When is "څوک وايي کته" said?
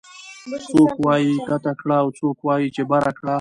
0.69-1.71